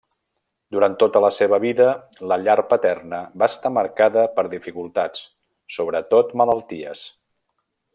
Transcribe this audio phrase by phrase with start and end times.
[0.75, 1.89] Durant tota la seva vida,
[2.31, 5.25] la llar paterna va estar marcada per dificultats,
[5.79, 7.09] sobretot malalties.